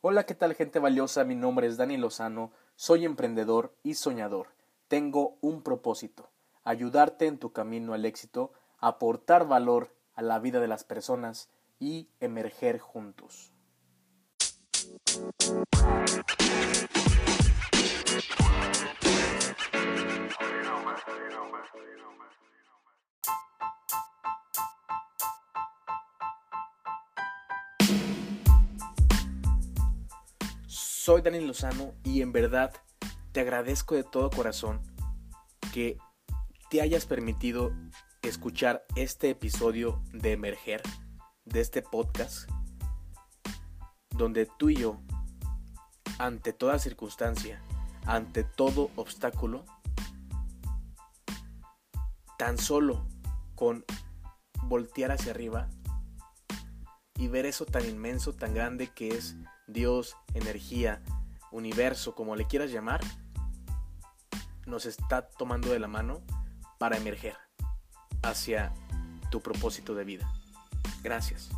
[0.00, 1.24] Hola, ¿qué tal gente valiosa?
[1.24, 4.46] Mi nombre es Dani Lozano, soy emprendedor y soñador.
[4.86, 6.30] Tengo un propósito,
[6.62, 11.50] ayudarte en tu camino al éxito, aportar valor a la vida de las personas
[11.80, 13.52] y emerger juntos.
[31.08, 32.70] Soy Daniel Lozano y en verdad
[33.32, 34.82] te agradezco de todo corazón
[35.72, 35.96] que
[36.68, 37.72] te hayas permitido
[38.20, 40.82] escuchar este episodio de Emerger,
[41.46, 42.46] de este podcast,
[44.10, 45.00] donde tú y yo,
[46.18, 47.62] ante toda circunstancia,
[48.04, 49.64] ante todo obstáculo,
[52.36, 53.08] tan solo
[53.54, 53.82] con
[54.64, 55.70] voltear hacia arriba
[57.18, 61.02] y ver eso tan inmenso, tan grande que es Dios, energía,
[61.50, 63.00] universo, como le quieras llamar,
[64.66, 66.22] nos está tomando de la mano
[66.78, 67.36] para emerger
[68.22, 68.72] hacia
[69.30, 70.32] tu propósito de vida.
[71.02, 71.50] Gracias.